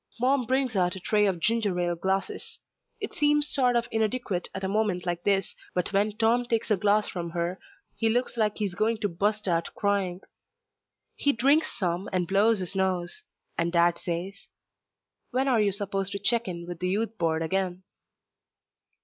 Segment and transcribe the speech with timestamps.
[0.19, 2.57] Mom brings out a tray of ginger ale glasses.
[2.99, 6.75] It seems sort of inadequate at a moment like this, but when Tom takes a
[6.75, 7.59] glass from her
[7.95, 10.21] he looks like he's going to bust out crying.
[11.15, 13.21] He drinks some and blows his nose,
[13.59, 14.47] and Dad says,
[15.29, 17.83] "When are you supposed to check in with the Youth Board again?"